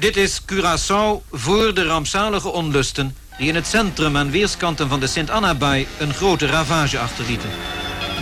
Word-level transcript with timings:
Dit 0.00 0.16
is 0.16 0.40
Curaçao 0.52 1.22
voor 1.30 1.74
de 1.74 1.84
rampzalige 1.84 2.48
onlusten... 2.48 3.16
die 3.38 3.48
in 3.48 3.54
het 3.54 3.66
centrum 3.66 4.16
aan 4.16 4.30
weerskanten 4.30 4.88
van 4.88 5.00
de 5.00 5.06
Sint-Anna-baai... 5.06 5.86
een 5.98 6.14
grote 6.14 6.46
ravage 6.46 6.98
achterlieten. 6.98 7.50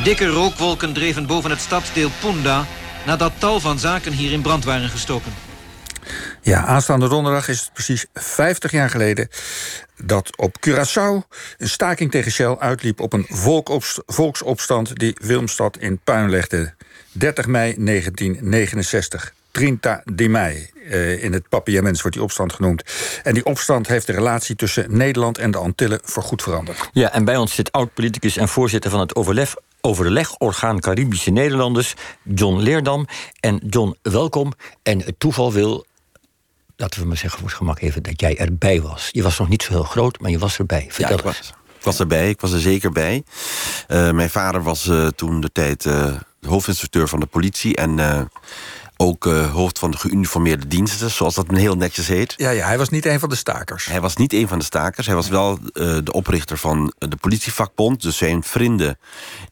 Dikke 0.04 0.26
rookwolken 0.26 0.92
dreven 0.92 1.26
boven 1.26 1.50
het 1.50 1.60
stadsdeel 1.60 2.10
Punda... 2.20 2.66
nadat 3.06 3.32
tal 3.38 3.60
van 3.60 3.78
zaken 3.78 4.12
hier 4.12 4.32
in 4.32 4.42
brand 4.42 4.64
waren 4.64 4.88
gestoken. 4.88 5.32
Ja, 6.42 6.64
aanstaande 6.64 7.08
donderdag 7.08 7.48
is 7.48 7.60
het 7.60 7.72
precies 7.72 8.06
50 8.14 8.70
jaar 8.70 8.90
geleden 8.90 9.28
dat 9.96 10.36
op 10.36 10.56
Curaçao 10.66 11.28
een 11.56 11.68
staking 11.68 12.10
tegen 12.10 12.32
Shell 12.32 12.56
uitliep 12.58 13.00
op 13.00 13.12
een 13.12 13.26
volksopstand 14.06 14.98
die 14.98 15.16
Wilmstad 15.20 15.76
in 15.78 16.00
puin 16.04 16.30
legde. 16.30 16.74
30 17.12 17.46
mei 17.46 17.74
1969. 17.84 19.36
30 19.50 20.00
de 20.04 20.28
mei. 20.28 20.70
Uh, 20.90 21.22
in 21.22 21.32
het 21.32 21.48
papiaments 21.48 22.00
wordt 22.00 22.16
die 22.16 22.24
opstand 22.24 22.52
genoemd. 22.52 22.82
En 23.22 23.34
die 23.34 23.44
opstand 23.44 23.86
heeft 23.86 24.06
de 24.06 24.12
relatie 24.12 24.56
tussen 24.56 24.96
Nederland 24.96 25.38
en 25.38 25.50
de 25.50 25.58
Antillen 25.58 26.00
voorgoed 26.02 26.42
veranderd. 26.42 26.88
Ja, 26.92 27.12
en 27.12 27.24
bij 27.24 27.36
ons 27.36 27.54
zit 27.54 27.72
oud-politicus 27.72 28.36
en 28.36 28.48
voorzitter 28.48 28.90
van 28.90 29.00
het 29.00 29.14
overleg, 29.14 29.54
overlegorgaan 29.80 30.80
Caribische 30.80 31.30
Nederlanders, 31.30 31.94
John 32.22 32.58
Leerdam. 32.58 33.06
En 33.40 33.60
John, 33.68 33.96
welkom. 34.02 34.52
En 34.82 35.02
het 35.02 35.14
toeval 35.18 35.52
wil 35.52 35.86
laten 36.76 37.00
we 37.00 37.06
maar 37.06 37.16
zeggen 37.16 37.38
voor 37.38 37.48
het 37.48 37.56
gemak 37.56 37.80
even, 37.80 38.02
dat 38.02 38.20
jij 38.20 38.38
erbij 38.38 38.80
was. 38.80 39.08
Je 39.12 39.22
was 39.22 39.38
nog 39.38 39.48
niet 39.48 39.62
zo 39.62 39.72
heel 39.72 39.82
groot, 39.82 40.20
maar 40.20 40.30
je 40.30 40.38
was 40.38 40.58
erbij. 40.58 40.86
Vertel 40.88 41.08
ja, 41.08 41.16
ik 41.16 41.22
was, 41.22 41.38
ik 41.78 41.84
was 41.84 42.00
erbij, 42.00 42.28
ik 42.28 42.40
was 42.40 42.52
er 42.52 42.60
zeker 42.60 42.90
bij. 42.90 43.22
Uh, 43.88 44.10
mijn 44.10 44.30
vader 44.30 44.62
was 44.62 44.86
uh, 44.86 45.06
toen 45.06 45.40
de 45.40 45.50
tijd 45.52 45.84
uh, 45.84 46.14
hoofdinstructeur 46.46 47.08
van 47.08 47.20
de 47.20 47.26
politie... 47.26 47.76
en 47.76 47.98
ook 49.00 49.26
uh, 49.26 49.52
hoofd 49.52 49.78
van 49.78 49.90
de 49.90 49.96
geuniformeerde 49.96 50.66
diensten, 50.66 51.10
zoals 51.10 51.34
dat 51.34 51.46
heel 51.50 51.74
netjes 51.74 52.08
heet. 52.08 52.34
Ja, 52.36 52.50
ja, 52.50 52.66
hij 52.66 52.78
was 52.78 52.88
niet 52.88 53.06
een 53.06 53.20
van 53.20 53.28
de 53.28 53.34
stakers. 53.34 53.86
Hij 53.86 54.00
was 54.00 54.16
niet 54.16 54.32
een 54.32 54.48
van 54.48 54.58
de 54.58 54.64
stakers. 54.64 55.06
Hij 55.06 55.14
was 55.14 55.28
wel 55.28 55.58
uh, 55.58 55.98
de 56.04 56.12
oprichter 56.12 56.58
van 56.58 56.92
de 56.98 57.16
politievakbond. 57.16 58.02
Dus 58.02 58.16
zijn 58.16 58.42
vrienden 58.42 58.98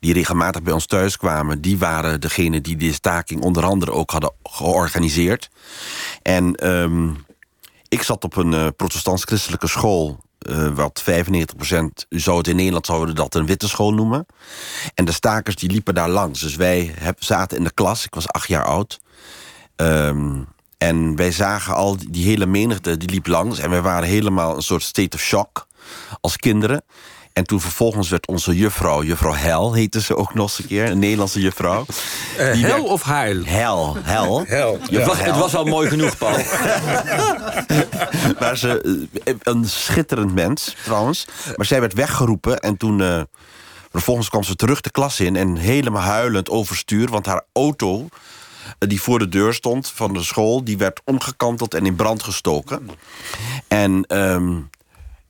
die 0.00 0.12
regelmatig 0.12 0.62
bij 0.62 0.72
ons 0.72 0.86
thuis 0.86 1.16
kwamen... 1.16 1.60
die 1.60 1.78
waren 1.78 2.20
degene 2.20 2.60
die 2.60 2.76
de 2.76 2.92
staking 2.92 3.42
onder 3.42 3.64
andere 3.64 3.92
ook 3.92 4.10
hadden 4.10 4.32
georganiseerd. 4.42 5.50
En 6.22 6.68
um, 6.68 7.24
ik 7.88 8.02
zat 8.02 8.24
op 8.24 8.36
een 8.36 8.52
uh, 8.52 8.66
protestants-christelijke 8.76 9.68
school... 9.68 10.24
Wat 10.74 11.02
95% 11.02 11.04
zou 12.08 12.38
het 12.38 12.48
in 12.48 12.56
Nederland 12.56 12.86
zouden 12.86 13.14
dat 13.14 13.34
een 13.34 13.46
witte 13.46 13.68
school 13.68 13.94
noemen. 13.94 14.26
En 14.94 15.04
de 15.04 15.12
stakers 15.12 15.56
die 15.56 15.70
liepen 15.70 15.94
daar 15.94 16.08
langs. 16.08 16.40
Dus 16.40 16.56
wij 16.56 16.94
heb, 16.98 17.22
zaten 17.22 17.56
in 17.56 17.64
de 17.64 17.72
klas, 17.74 18.04
ik 18.04 18.14
was 18.14 18.28
acht 18.28 18.48
jaar 18.48 18.64
oud... 18.64 19.00
Um, 19.76 20.46
en 20.78 21.16
wij 21.16 21.32
zagen 21.32 21.74
al 21.74 21.96
die 22.08 22.26
hele 22.26 22.46
menigte, 22.46 22.96
die 22.96 23.10
liep 23.10 23.26
langs. 23.26 23.58
En 23.58 23.70
wij 23.70 23.82
waren 23.82 24.08
helemaal 24.08 24.56
een 24.56 24.62
soort 24.62 24.82
state 24.82 25.16
of 25.16 25.22
shock 25.22 25.66
als 26.20 26.36
kinderen. 26.36 26.84
En 27.32 27.44
toen 27.44 27.60
vervolgens 27.60 28.08
werd 28.08 28.26
onze 28.26 28.56
juffrouw, 28.56 29.02
juffrouw 29.02 29.32
Hel 29.32 29.72
heette 29.72 30.00
ze 30.00 30.16
ook 30.16 30.34
nog 30.34 30.48
eens 30.48 30.58
een 30.58 30.66
keer, 30.66 30.90
een 30.90 30.98
Nederlandse 30.98 31.40
juffrouw. 31.40 31.86
Uh, 32.38 32.52
hel 32.52 32.84
of 32.84 33.02
Heil? 33.02 33.44
Hel, 33.44 33.96
Hel. 34.02 34.44
hel. 34.46 34.78
Ja, 34.90 34.98
het, 34.98 35.06
was, 35.06 35.18
het 35.18 35.36
was 35.36 35.54
al 35.54 35.64
mooi 35.64 35.88
genoeg, 35.88 36.18
Paul. 36.18 36.36
maar 38.40 38.56
ze, 38.56 39.06
eh, 39.24 39.34
een 39.42 39.64
schitterend 39.64 40.34
mens, 40.34 40.76
trouwens. 40.84 41.26
Maar 41.56 41.66
zij 41.66 41.80
werd 41.80 41.94
weggeroepen 41.94 42.58
en 42.58 42.76
toen... 42.76 42.98
Uh, 42.98 43.22
vervolgens 43.90 44.28
kwam 44.28 44.42
ze 44.42 44.56
terug 44.56 44.80
de 44.80 44.90
klas 44.90 45.20
in 45.20 45.36
en 45.36 45.56
helemaal 45.56 46.02
huilend 46.02 46.50
overstuur... 46.50 47.08
want 47.08 47.26
haar 47.26 47.42
auto 47.52 48.00
eh, 48.00 48.06
die 48.78 49.00
voor 49.00 49.18
de 49.18 49.28
deur 49.28 49.54
stond 49.54 49.90
van 49.90 50.12
de 50.12 50.22
school... 50.22 50.64
die 50.64 50.78
werd 50.78 51.00
omgekanteld 51.04 51.74
en 51.74 51.86
in 51.86 51.96
brand 51.96 52.22
gestoken. 52.22 52.90
En, 53.68 54.04
ehm, 54.04 54.60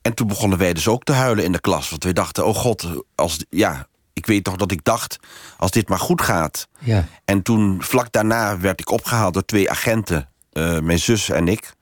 en 0.02 0.14
toen 0.14 0.26
begonnen 0.26 0.58
wij 0.58 0.72
dus 0.72 0.88
ook 0.88 1.04
te 1.04 1.12
huilen 1.12 1.44
in 1.44 1.52
de 1.52 1.60
klas. 1.60 1.90
Want 1.90 2.04
we 2.04 2.12
dachten, 2.12 2.46
oh 2.46 2.54
god, 2.54 2.86
als, 3.14 3.44
ja, 3.50 3.86
ik 4.12 4.26
weet 4.26 4.44
toch 4.44 4.56
dat 4.56 4.70
ik 4.70 4.84
dacht... 4.84 5.18
als 5.56 5.70
dit 5.70 5.88
maar 5.88 5.98
goed 5.98 6.22
gaat. 6.22 6.68
Ja. 6.78 7.06
En 7.24 7.42
toen, 7.42 7.82
vlak 7.82 8.12
daarna, 8.12 8.58
werd 8.58 8.80
ik 8.80 8.90
opgehaald 8.90 9.34
door 9.34 9.44
twee 9.44 9.70
agenten. 9.70 10.28
Uh, 10.52 10.78
mijn 10.78 10.98
zus 10.98 11.28
en 11.28 11.48
ik. 11.48 11.74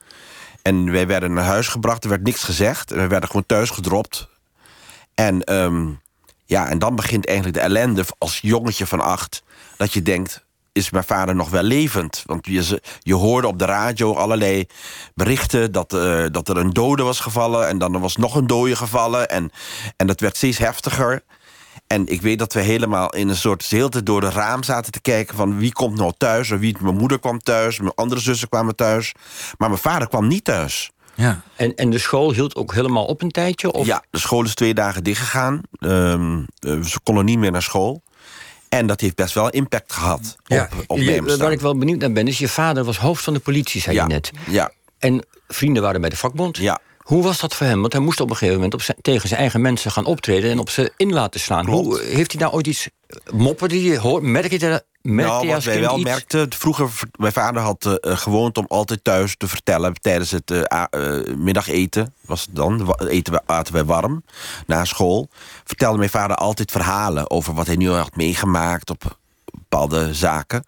En 0.62 0.90
wij 0.90 1.06
werden 1.06 1.32
naar 1.32 1.44
huis 1.44 1.68
gebracht, 1.68 2.04
er 2.04 2.10
werd 2.10 2.22
niks 2.22 2.42
gezegd. 2.44 2.92
En 2.92 2.98
we 2.98 3.06
werden 3.06 3.28
gewoon 3.28 3.46
thuis 3.46 3.70
gedropt. 3.70 4.28
En, 5.14 5.54
um, 5.54 6.00
ja, 6.44 6.68
en 6.68 6.78
dan 6.78 6.96
begint 6.96 7.26
eigenlijk 7.26 7.56
de 7.56 7.62
ellende 7.62 8.04
als 8.18 8.38
jongetje 8.40 8.86
van 8.86 9.00
acht... 9.00 9.42
dat 9.76 9.92
je 9.92 10.02
denkt, 10.02 10.43
is 10.74 10.90
mijn 10.90 11.04
vader 11.04 11.34
nog 11.34 11.50
wel 11.50 11.62
levend. 11.62 12.22
Want 12.26 12.46
je, 12.46 12.82
je 13.00 13.14
hoorde 13.14 13.46
op 13.46 13.58
de 13.58 13.64
radio 13.64 14.14
allerlei 14.14 14.66
berichten... 15.14 15.72
Dat, 15.72 15.92
uh, 15.92 16.24
dat 16.30 16.48
er 16.48 16.56
een 16.56 16.72
dode 16.72 17.02
was 17.02 17.20
gevallen 17.20 17.68
en 17.68 17.78
dan 17.78 17.94
er 17.94 18.00
was 18.00 18.16
nog 18.16 18.34
een 18.34 18.46
dode 18.46 18.76
gevallen. 18.76 19.28
En, 19.28 19.50
en 19.96 20.06
dat 20.06 20.20
werd 20.20 20.36
steeds 20.36 20.58
heftiger. 20.58 21.22
En 21.86 22.06
ik 22.06 22.22
weet 22.22 22.38
dat 22.38 22.52
we 22.52 22.60
helemaal 22.60 23.14
in 23.14 23.28
een 23.28 23.36
soort 23.36 23.64
zilte 23.64 24.02
door 24.02 24.20
de 24.20 24.30
raam 24.30 24.62
zaten 24.62 24.92
te 24.92 25.00
kijken... 25.00 25.36
van 25.36 25.58
wie 25.58 25.72
komt 25.72 25.98
nou 25.98 26.12
thuis, 26.18 26.50
of 26.50 26.58
wie, 26.58 26.76
mijn 26.80 26.96
moeder 26.96 27.18
kwam 27.18 27.38
thuis... 27.38 27.78
mijn 27.78 27.94
andere 27.94 28.20
zussen 28.20 28.48
kwamen 28.48 28.76
thuis, 28.76 29.12
maar 29.58 29.68
mijn 29.68 29.80
vader 29.80 30.08
kwam 30.08 30.26
niet 30.26 30.44
thuis. 30.44 30.90
Ja. 31.14 31.42
En, 31.56 31.74
en 31.74 31.90
de 31.90 31.98
school 31.98 32.32
hield 32.32 32.54
ook 32.54 32.74
helemaal 32.74 33.04
op 33.04 33.22
een 33.22 33.30
tijdje? 33.30 33.72
Of? 33.72 33.86
Ja, 33.86 34.04
de 34.10 34.18
school 34.18 34.44
is 34.44 34.54
twee 34.54 34.74
dagen 34.74 35.04
dichtgegaan. 35.04 35.60
Um, 35.80 36.46
ze 36.60 36.98
konden 37.02 37.24
niet 37.24 37.38
meer 37.38 37.50
naar 37.50 37.62
school. 37.62 38.02
En 38.78 38.86
dat 38.86 39.00
heeft 39.00 39.14
best 39.14 39.34
wel 39.34 39.50
impact 39.50 39.92
gehad 39.92 40.36
ja. 40.44 40.68
op, 40.72 40.84
op 40.86 40.98
je, 40.98 41.36
Waar 41.36 41.52
ik 41.52 41.60
wel 41.60 41.78
benieuwd 41.78 41.98
naar 41.98 42.12
ben, 42.12 42.28
is 42.28 42.38
je 42.38 42.48
vader 42.48 42.84
was 42.84 42.98
hoofd 42.98 43.24
van 43.24 43.34
de 43.34 43.40
politie, 43.40 43.80
zei 43.80 43.96
je 43.96 44.02
net. 44.02 44.30
Ja. 44.46 44.72
En 44.98 45.26
vrienden 45.48 45.82
waren 45.82 46.00
bij 46.00 46.10
de 46.10 46.16
vakbond. 46.16 46.56
Ja. 46.56 46.80
Hoe 46.98 47.22
was 47.22 47.40
dat 47.40 47.54
voor 47.54 47.66
hem? 47.66 47.80
Want 47.80 47.92
hij 47.92 48.02
moest 48.02 48.20
op 48.20 48.30
een 48.30 48.36
gegeven 48.36 48.54
moment 48.54 48.74
op 48.74 48.82
zijn, 48.82 48.96
tegen 49.00 49.28
zijn 49.28 49.40
eigen 49.40 49.60
mensen 49.60 49.90
gaan 49.90 50.04
optreden 50.04 50.50
en 50.50 50.58
op 50.58 50.70
ze 50.70 50.92
in 50.96 51.12
laten 51.12 51.40
slaan. 51.40 51.66
Hoe, 51.66 52.00
heeft 52.00 52.32
hij 52.32 52.40
nou 52.40 52.54
ooit 52.54 52.66
iets 52.66 52.88
moppen 53.32 53.68
die 53.68 53.90
je 53.90 53.98
hoort? 53.98 54.22
Merk 54.22 54.50
je 54.50 54.82
nou, 55.12 55.46
wat 55.46 55.64
wij 55.64 55.80
wel 55.80 55.98
merkten, 55.98 56.52
vroeger, 56.52 56.90
mijn 57.16 57.32
vader 57.32 57.62
had 57.62 57.84
uh, 57.86 58.16
gewoond 58.16 58.58
om 58.58 58.64
altijd 58.68 59.04
thuis 59.04 59.36
te 59.36 59.48
vertellen 59.48 59.94
tijdens 60.00 60.30
het 60.30 60.50
uh, 60.50 60.62
uh, 60.90 61.36
middageten, 61.36 62.14
was 62.20 62.40
het 62.40 62.56
dan, 62.56 62.94
eten 63.08 63.32
we, 63.32 63.40
aten 63.46 63.72
wij 63.72 63.84
warm, 63.84 64.24
na 64.66 64.84
school. 64.84 65.28
Vertelde 65.64 65.98
mijn 65.98 66.10
vader 66.10 66.36
altijd 66.36 66.70
verhalen 66.70 67.30
over 67.30 67.54
wat 67.54 67.66
hij 67.66 67.76
nu 67.76 67.90
had 67.90 68.16
meegemaakt 68.16 68.90
op 68.90 69.18
bepaalde 69.52 70.14
zaken. 70.14 70.64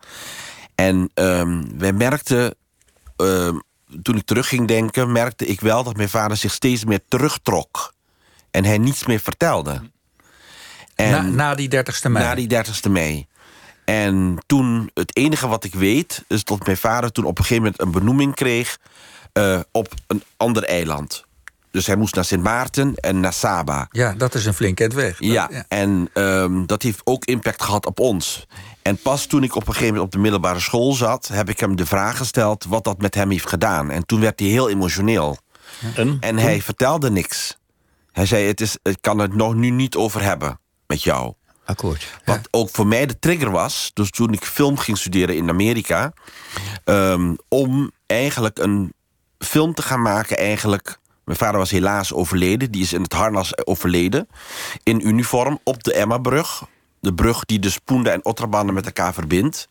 En 0.74 1.10
um, 1.14 1.78
wij 1.78 1.92
merkten, 1.92 2.54
um, 3.16 3.62
toen 4.02 4.16
ik 4.16 4.24
terug 4.24 4.48
ging 4.48 4.68
denken, 4.68 5.12
merkte 5.12 5.46
ik 5.46 5.60
wel 5.60 5.82
dat 5.84 5.96
mijn 5.96 6.08
vader 6.08 6.36
zich 6.36 6.52
steeds 6.52 6.84
meer 6.84 7.00
terugtrok. 7.08 7.94
En 8.50 8.64
hij 8.64 8.78
niets 8.78 9.06
meer 9.06 9.20
vertelde. 9.20 9.90
En 10.94 11.10
na, 11.10 11.20
na 11.22 11.54
die 11.54 11.68
30ste 11.76 12.10
mei? 12.10 12.24
Na 12.24 12.34
die 12.34 12.54
30ste 12.54 12.90
mei. 12.90 13.26
En 13.86 14.38
toen, 14.46 14.90
het 14.94 15.16
enige 15.16 15.48
wat 15.48 15.64
ik 15.64 15.74
weet... 15.74 16.24
is 16.28 16.44
dat 16.44 16.66
mijn 16.66 16.76
vader 16.76 17.12
toen 17.12 17.24
op 17.24 17.38
een 17.38 17.44
gegeven 17.44 17.62
moment 17.62 17.82
een 17.82 17.90
benoeming 17.90 18.34
kreeg... 18.34 18.78
Uh, 19.32 19.60
op 19.72 19.88
een 20.06 20.22
ander 20.36 20.64
eiland. 20.64 21.24
Dus 21.70 21.86
hij 21.86 21.96
moest 21.96 22.14
naar 22.14 22.24
Sint 22.24 22.42
Maarten 22.42 22.94
en 22.94 23.20
naar 23.20 23.32
Saba. 23.32 23.86
Ja, 23.90 24.12
dat 24.12 24.34
is 24.34 24.46
een 24.46 24.54
flink 24.54 24.78
weg. 24.78 25.16
Ja, 25.18 25.48
ja. 25.50 25.64
en 25.68 26.10
um, 26.14 26.66
dat 26.66 26.82
heeft 26.82 27.00
ook 27.04 27.24
impact 27.24 27.62
gehad 27.62 27.86
op 27.86 28.00
ons. 28.00 28.46
En 28.82 28.96
pas 28.96 29.26
toen 29.26 29.42
ik 29.42 29.54
op 29.54 29.66
een 29.66 29.72
gegeven 29.72 29.86
moment 29.86 30.04
op 30.04 30.12
de 30.12 30.18
middelbare 30.18 30.60
school 30.60 30.92
zat... 30.92 31.28
heb 31.28 31.48
ik 31.48 31.60
hem 31.60 31.76
de 31.76 31.86
vraag 31.86 32.16
gesteld 32.16 32.64
wat 32.64 32.84
dat 32.84 33.00
met 33.00 33.14
hem 33.14 33.30
heeft 33.30 33.48
gedaan. 33.48 33.90
En 33.90 34.06
toen 34.06 34.20
werd 34.20 34.40
hij 34.40 34.48
heel 34.48 34.70
emotioneel. 34.70 35.38
Ja. 35.78 35.88
En? 35.94 36.16
en 36.20 36.36
hij 36.36 36.62
vertelde 36.62 37.10
niks. 37.10 37.58
Hij 38.12 38.26
zei, 38.26 38.46
het 38.46 38.60
is, 38.60 38.76
ik 38.82 38.98
kan 39.00 39.18
het 39.18 39.34
nog 39.34 39.54
nu 39.54 39.70
niet 39.70 39.96
over 39.96 40.22
hebben 40.22 40.60
met 40.86 41.02
jou. 41.02 41.34
Akkoord. 41.66 42.18
Wat 42.24 42.48
ook 42.50 42.68
voor 42.72 42.86
mij 42.86 43.06
de 43.06 43.18
trigger 43.18 43.50
was, 43.50 43.90
dus 43.94 44.10
toen 44.10 44.32
ik 44.32 44.44
film 44.44 44.78
ging 44.78 44.98
studeren 44.98 45.36
in 45.36 45.48
Amerika, 45.48 46.12
um, 46.84 47.36
om 47.48 47.90
eigenlijk 48.06 48.58
een 48.58 48.92
film 49.38 49.74
te 49.74 49.82
gaan 49.82 50.02
maken, 50.02 50.36
eigenlijk. 50.36 50.98
Mijn 51.24 51.38
vader 51.38 51.58
was 51.58 51.70
helaas 51.70 52.12
overleden, 52.12 52.70
die 52.70 52.82
is 52.82 52.92
in 52.92 53.02
het 53.02 53.12
harnas 53.12 53.66
overleden. 53.66 54.28
In 54.82 55.06
uniform 55.08 55.58
op 55.64 55.84
de 55.84 55.92
Emma-brug. 55.92 56.62
De 57.00 57.14
brug 57.14 57.44
die 57.44 57.58
de 57.58 57.70
Spoende 57.70 58.10
en 58.10 58.24
Otterbanden 58.24 58.74
met 58.74 58.86
elkaar 58.86 59.14
verbindt. 59.14 59.68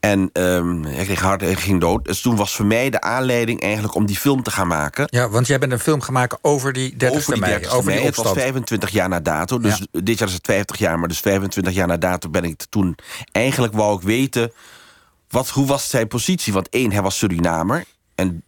En 0.00 0.30
um, 0.32 0.84
hij 0.84 1.04
kreeg 1.04 1.36
en 1.36 1.56
ging 1.56 1.80
dood. 1.80 2.04
Dus 2.04 2.20
toen 2.20 2.36
was 2.36 2.54
voor 2.54 2.66
mij 2.66 2.90
de 2.90 3.00
aanleiding 3.00 3.60
eigenlijk 3.60 3.94
om 3.94 4.06
die 4.06 4.16
film 4.16 4.42
te 4.42 4.50
gaan 4.50 4.66
maken. 4.66 5.06
Ja, 5.10 5.28
want 5.28 5.46
jij 5.46 5.58
bent 5.58 5.72
een 5.72 5.78
film 5.78 6.00
gemaakt 6.00 6.38
over 6.42 6.72
die 6.72 6.96
30 6.96 7.18
over 7.18 7.34
die 7.34 7.42
30 7.44 7.68
mei. 7.68 7.78
Over 7.78 7.92
die 7.92 8.00
Het 8.00 8.16
was 8.16 8.32
25 8.32 8.90
jaar 8.90 9.08
na 9.08 9.20
dato. 9.20 9.58
Dus 9.58 9.86
dit 9.90 10.18
jaar 10.18 10.28
is 10.28 10.34
het 10.34 10.46
50 10.46 10.78
jaar, 10.78 10.98
maar 10.98 11.08
dus 11.08 11.20
25 11.20 11.72
jaar 11.72 11.86
na 11.86 11.96
dato 11.96 12.28
ben 12.28 12.44
ik 12.44 12.64
toen... 12.68 12.96
Eigenlijk 13.32 13.72
wou 13.72 13.96
ik 13.96 14.02
weten, 14.02 14.52
wat, 15.28 15.48
hoe 15.48 15.66
was 15.66 15.88
zijn 15.88 16.08
positie? 16.08 16.52
Want 16.52 16.68
één, 16.68 16.92
hij 16.92 17.02
was 17.02 17.18
Surinamer. 17.18 17.84
En 18.14 18.44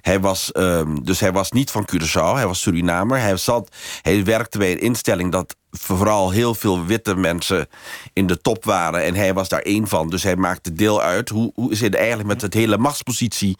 hij 0.00 0.20
was, 0.20 0.50
um, 0.52 1.04
dus 1.04 1.20
hij 1.20 1.32
was 1.32 1.50
niet 1.50 1.70
van 1.70 1.88
Curaçao, 1.92 2.34
hij 2.34 2.46
was 2.46 2.60
Surinamer. 2.60 3.20
Hij, 3.20 3.36
zat, 3.36 3.76
hij 4.02 4.24
werkte 4.24 4.58
bij 4.58 4.72
een 4.72 4.80
instelling 4.80 5.32
dat 5.32 5.56
vooral 5.78 6.30
heel 6.30 6.54
veel 6.54 6.84
witte 6.84 7.14
mensen 7.16 7.68
in 8.12 8.26
de 8.26 8.40
top 8.40 8.64
waren. 8.64 9.04
En 9.04 9.14
hij 9.14 9.34
was 9.34 9.48
daar 9.48 9.60
één 9.60 9.88
van. 9.88 10.08
Dus 10.08 10.22
hij 10.22 10.36
maakte 10.36 10.72
deel 10.72 11.02
uit. 11.02 11.28
Hoe, 11.28 11.52
hoe 11.54 11.72
is 11.72 11.80
het 11.80 11.94
eigenlijk 11.94 12.28
met 12.28 12.42
het 12.42 12.54
hele 12.54 12.78
machtspositie... 12.78 13.56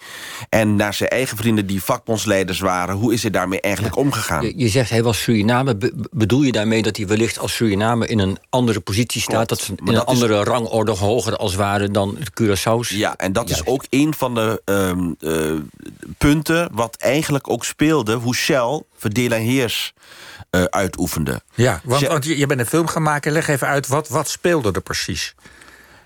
en 0.49 0.77
naar 0.77 0.95
zijn 0.95 1.11
eigen 1.11 1.37
vrienden 1.37 1.67
die 1.67 1.83
vakbondsleiders 1.83 2.61
waren... 2.61 2.95
hoe 2.95 3.13
is 3.13 3.23
hij 3.23 3.31
daarmee 3.31 3.61
eigenlijk 3.61 3.97
omgegaan? 3.97 4.45
Je, 4.45 4.53
je 4.57 4.69
zegt 4.69 4.91
hij 4.91 5.03
was 5.03 5.23
Suriname. 5.23 5.77
Be- 5.77 5.93
bedoel 6.11 6.43
je 6.43 6.53
daarmee 6.53 6.83
dat 6.83 6.97
hij 6.97 7.07
wellicht 7.07 7.39
als 7.39 7.55
Suriname... 7.55 8.07
in 8.07 8.19
een 8.19 8.39
andere 8.51 8.81
positie 8.81 9.21
staat? 9.21 9.35
Klopt. 9.35 9.49
Dat 9.49 9.61
ze 9.61 9.73
in 9.77 9.89
een 9.89 9.95
is- 9.95 10.05
andere 10.05 10.45
rangorde 10.45 10.93
hoger 10.93 11.37
als 11.37 11.55
waren 11.55 11.93
dan 11.93 12.19
Curaçao's? 12.41 12.89
Ja, 12.89 13.17
en 13.17 13.33
dat 13.33 13.49
Juist. 13.49 13.63
is 13.63 13.73
ook 13.73 13.85
een 13.91 14.15
van 14.15 14.35
de 14.35 14.63
ehm, 14.65 15.13
eh, 15.21 15.61
punten... 16.19 16.69
wat 16.73 16.97
eigenlijk 16.97 17.51
ook 17.51 17.65
speelde... 17.65 18.15
hoe 18.15 18.35
Shell 18.35 18.83
verdeel 19.05 19.31
en 19.33 19.43
heers 19.43 19.93
eh, 20.51 20.65
uitoefende. 20.65 21.43
Ja, 21.55 21.81
want, 21.85 22.01
Ze- 22.03 22.09
want 22.09 22.25
je, 22.25 22.47
bent 22.47 22.61
een 22.61 22.67
film 22.67 22.87
gaan 22.87 23.03
maken. 23.03 23.33
Leg 23.33 23.49
even 23.49 23.67
uit, 23.67 23.87
wat, 23.87 24.09
wat 24.09 24.29
speelde 24.29 24.73
er 24.73 24.81
precies? 24.81 25.35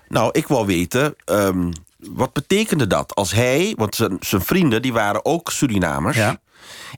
Nou, 0.07 0.29
ik 0.31 0.47
wil 0.47 0.65
weten, 0.65 1.15
ehm, 1.25 1.71
wat 1.97 2.33
betekende 2.33 2.87
dat 2.87 3.15
als 3.15 3.31
hij... 3.31 3.73
want 3.77 3.95
zijn, 3.95 4.17
zijn 4.19 4.41
vrienden, 4.41 4.81
die 4.81 4.93
waren 4.93 5.25
ook 5.25 5.51
Surinamers... 5.51 6.17
Ja. 6.17 6.39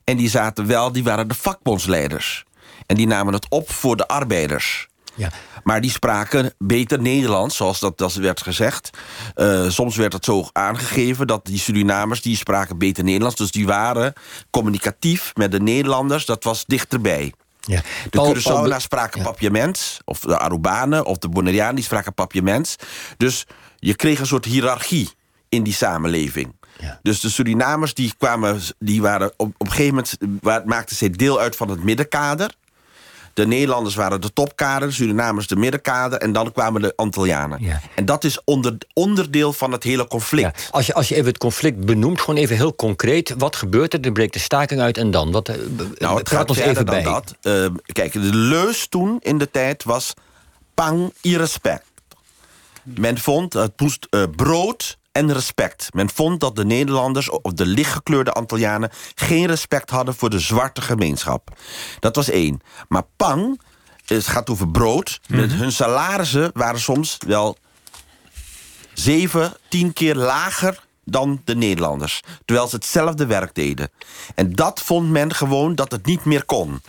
en 0.04 0.16
die 0.16 0.28
zaten 0.28 0.66
wel, 0.66 0.92
die 0.92 1.04
waren 1.04 1.28
de 1.28 1.34
vakbondsleiders. 1.34 2.44
En 2.86 2.96
die 2.96 3.06
namen 3.06 3.32
het 3.34 3.46
op 3.48 3.70
voor 3.70 3.96
de 3.96 4.08
arbeiders. 4.08 4.88
Ja. 5.14 5.30
Maar 5.64 5.80
die 5.80 5.90
spraken 5.90 6.54
beter 6.58 7.00
Nederlands, 7.00 7.56
zoals 7.56 7.80
dat, 7.80 7.98
dat 7.98 8.14
werd 8.14 8.42
gezegd. 8.42 8.90
Eh, 9.34 9.68
soms 9.68 9.96
werd 9.96 10.12
het 10.12 10.24
zo 10.24 10.48
aangegeven 10.52 11.26
dat 11.26 11.46
die 11.46 11.58
Surinamers... 11.58 12.22
die 12.22 12.36
spraken 12.36 12.78
beter 12.78 13.04
Nederlands, 13.04 13.36
dus 13.36 13.50
die 13.50 13.66
waren 13.66 14.12
communicatief 14.50 15.32
met 15.34 15.50
de 15.50 15.60
Nederlanders. 15.60 16.26
Dat 16.26 16.44
was 16.44 16.64
dichterbij. 16.66 17.32
Ja. 17.60 17.80
De 18.10 18.40
Paul- 18.42 18.80
spraken 18.80 19.20
ja. 19.20 19.26
Papiaments, 19.26 19.98
of 20.04 20.20
de 20.20 20.38
Arubanen 20.38 21.06
of 21.06 21.18
de 21.18 21.28
Bonaireanen... 21.28 21.74
die 21.74 21.84
spraken 21.84 22.14
Papiaments. 22.14 22.76
Dus 23.16 23.46
je 23.78 23.94
kreeg 23.94 24.20
een 24.20 24.26
soort 24.26 24.44
hiërarchie 24.44 25.10
in 25.48 25.62
die 25.62 25.74
samenleving. 25.74 26.54
Ja. 26.78 26.98
Dus 27.02 27.20
de 27.20 27.30
Surinamers 27.30 27.94
die 27.94 28.14
kwamen, 28.18 28.60
die 28.78 29.02
waren 29.02 29.32
op, 29.36 29.54
op 29.58 29.66
een 29.66 29.72
gegeven 29.72 29.94
moment 29.94 30.64
maakten 30.64 30.96
zij 30.96 31.10
deel 31.10 31.40
uit 31.40 31.56
van 31.56 31.68
het 31.68 31.84
middenkader. 31.84 32.54
De 33.34 33.46
Nederlanders 33.46 33.94
waren 33.94 34.20
de 34.20 34.32
topkader, 34.32 34.88
de 34.88 34.94
Surinamers 34.94 35.46
de 35.46 35.56
middenkader... 35.56 36.18
en 36.18 36.32
dan 36.32 36.52
kwamen 36.52 36.82
de 36.82 36.92
Antillianen. 36.96 37.58
Ja. 37.62 37.80
En 37.94 38.04
dat 38.04 38.24
is 38.24 38.44
onder, 38.44 38.76
onderdeel 38.92 39.52
van 39.52 39.72
het 39.72 39.82
hele 39.82 40.06
conflict. 40.06 40.60
Ja, 40.60 40.68
als, 40.70 40.86
je, 40.86 40.94
als 40.94 41.08
je 41.08 41.14
even 41.14 41.26
het 41.26 41.38
conflict 41.38 41.84
benoemt, 41.84 42.20
gewoon 42.20 42.36
even 42.40 42.56
heel 42.56 42.74
concreet. 42.74 43.34
Wat 43.38 43.56
gebeurt 43.56 43.94
er? 43.94 44.00
Er 44.00 44.12
breekt 44.12 44.32
de 44.32 44.38
staking 44.38 44.80
uit 44.80 44.96
en 44.96 45.10
dan? 45.10 45.30
Wat, 45.32 45.48
eh, 45.48 45.56
Nou, 45.98 46.18
het 46.18 46.28
gaat 46.28 46.48
ons 46.48 46.58
even 46.58 46.86
dan 46.86 46.94
bij. 46.94 47.02
dat. 47.02 47.36
Eh, 47.40 47.66
kijk, 47.92 48.12
de 48.12 48.18
leus 48.34 48.86
toen 48.86 49.16
in 49.20 49.38
de 49.38 49.50
tijd 49.50 49.84
was 49.84 50.14
pang 50.74 51.12
i 51.22 51.36
respect. 51.36 51.84
Men 52.82 53.18
vond 53.18 53.52
het 53.52 53.80
moest 53.80 54.06
eh, 54.10 54.22
brood 54.36 54.98
en 55.12 55.32
respect. 55.32 55.88
Men 55.94 56.10
vond 56.10 56.40
dat 56.40 56.56
de 56.56 56.64
Nederlanders 56.64 57.30
of 57.30 57.52
de 57.52 57.66
lichtgekleurde 57.66 58.32
Antillianen... 58.32 58.90
geen 59.14 59.46
respect 59.46 59.90
hadden 59.90 60.14
voor 60.14 60.30
de 60.30 60.38
zwarte 60.38 60.80
gemeenschap. 60.80 61.56
Dat 62.00 62.16
was 62.16 62.30
één. 62.30 62.60
Maar 62.88 63.02
pang, 63.16 63.60
het 64.06 64.26
gaat 64.26 64.50
over 64.50 64.68
brood. 64.68 65.20
Met 65.28 65.52
hun 65.52 65.72
salarissen 65.72 66.50
waren 66.54 66.80
soms 66.80 67.16
wel 67.26 67.56
zeven, 68.94 69.56
tien 69.68 69.92
keer 69.92 70.14
lager 70.14 70.84
dan 71.04 71.40
de 71.44 71.54
Nederlanders. 71.56 72.20
Terwijl 72.44 72.68
ze 72.68 72.74
hetzelfde 72.74 73.26
werk 73.26 73.54
deden. 73.54 73.90
En 74.34 74.52
dat 74.52 74.80
vond 74.80 75.10
men 75.10 75.34
gewoon 75.34 75.74
dat 75.74 75.92
het 75.92 76.06
niet 76.06 76.24
meer 76.24 76.44
kon. 76.44 76.80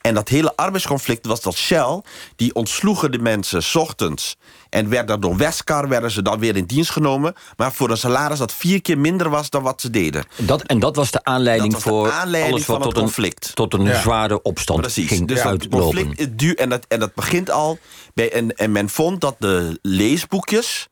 En 0.00 0.14
dat 0.14 0.28
hele 0.28 0.56
arbeidsconflict 0.56 1.26
was 1.26 1.40
dat 1.40 1.54
Shell... 1.54 2.02
die 2.36 2.54
ontsloegen 2.54 3.10
de 3.12 3.18
mensen 3.18 3.62
's 3.62 3.74
ochtends... 3.74 4.36
en 4.68 4.88
werd 4.88 5.22
door 5.22 5.36
Westkar 5.36 5.88
werden 5.88 6.10
ze 6.10 6.22
dan 6.22 6.38
weer 6.38 6.56
in 6.56 6.64
dienst 6.64 6.90
genomen... 6.90 7.34
maar 7.56 7.72
voor 7.72 7.90
een 7.90 7.96
salaris 7.96 8.38
dat 8.38 8.52
vier 8.52 8.82
keer 8.82 8.98
minder 8.98 9.28
was 9.30 9.50
dan 9.50 9.62
wat 9.62 9.80
ze 9.80 9.90
deden. 9.90 10.24
Dat, 10.36 10.62
en 10.62 10.78
dat 10.78 10.96
was 10.96 11.10
de 11.10 11.24
aanleiding 11.24 11.74
de 11.74 11.80
voor 11.80 12.10
aanleiding 12.10 12.54
alles 12.54 12.66
wat 12.66 12.76
van 12.76 12.86
het 12.86 12.94
tot 12.94 12.96
een, 12.96 13.02
conflict. 13.02 13.54
tot 13.54 13.74
een 13.74 13.84
Ja. 13.84 14.00
zware 14.00 14.42
opstand 14.42 14.80
Precies. 14.80 15.08
ging 15.08 15.28
dus 15.28 15.40
uitlopen. 15.40 15.80
conflict 15.80 16.38
duur 16.38 16.56
en 16.56 16.68
dat, 16.68 16.84
en 16.88 17.00
dat 17.00 17.14
begint 17.14 17.50
al 17.50 17.78
bij 18.14 18.32
en, 18.32 18.56
en 18.56 18.72
men 18.72 18.88
vond 18.88 19.20
dat 19.20 19.36
de 19.38 19.78
leesboekjes 19.82 20.88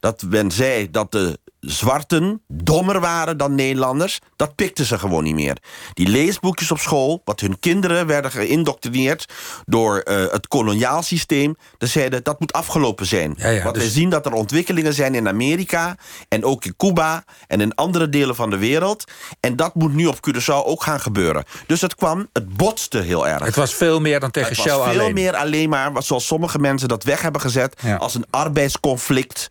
dat 0.00 0.22
men 0.28 0.50
zei 0.50 0.90
dat 0.90 1.12
de 1.12 1.38
zwarten 1.60 2.42
dommer 2.48 3.00
waren 3.00 3.36
dan 3.36 3.54
Nederlanders, 3.54 4.18
dat 4.36 4.54
pikten 4.54 4.84
ze 4.84 4.98
gewoon 4.98 5.24
niet 5.24 5.34
meer. 5.34 5.56
Die 5.94 6.08
leesboekjes 6.08 6.70
op 6.70 6.78
school, 6.78 7.22
wat 7.24 7.40
hun 7.40 7.58
kinderen 7.58 8.06
werden 8.06 8.30
geïndoctrineerd 8.30 9.32
door 9.66 9.98
eh, 9.98 10.32
het 10.32 10.48
koloniaal 10.48 11.02
systeem, 11.02 11.56
dat 11.78 11.88
zeiden 11.88 12.24
dat 12.24 12.40
moet 12.40 12.52
afgelopen 12.52 13.06
zijn. 13.06 13.34
Ja, 13.36 13.48
ja, 13.48 13.62
Want 13.62 13.74
dus- 13.74 13.84
we 13.84 13.90
zien 13.90 14.10
dat 14.10 14.26
er 14.26 14.32
ontwikkelingen 14.32 14.94
zijn 14.94 15.14
in 15.14 15.28
Amerika 15.28 15.96
en 16.28 16.44
ook 16.44 16.64
in 16.64 16.76
Cuba 16.76 17.24
en 17.46 17.60
in 17.60 17.74
andere 17.74 18.08
delen 18.08 18.34
van 18.34 18.50
de 18.50 18.58
wereld. 18.58 19.04
En 19.40 19.56
dat 19.56 19.74
moet 19.74 19.94
nu 19.94 20.06
op 20.06 20.16
Curaçao 20.28 20.64
ook 20.64 20.82
gaan 20.82 21.00
gebeuren. 21.00 21.44
Dus 21.66 21.80
het 21.80 21.94
kwam, 21.94 22.28
het 22.32 22.56
botste 22.56 22.98
heel 22.98 23.28
erg. 23.28 23.44
Het 23.44 23.56
was 23.56 23.74
veel 23.74 24.00
meer 24.00 24.20
dan 24.20 24.30
tegen 24.30 24.48
Het 24.48 24.58
Shell 24.58 24.76
was 24.76 24.90
veel 24.90 25.00
alleen. 25.00 25.14
meer 25.14 25.36
alleen 25.36 25.68
maar, 25.68 26.02
zoals 26.02 26.26
sommige 26.26 26.58
mensen 26.58 26.88
dat 26.88 27.04
weg 27.04 27.22
hebben 27.22 27.40
gezet... 27.40 27.80
Ja. 27.82 27.96
als 27.96 28.14
een 28.14 28.24
arbeidsconflict 28.30 29.48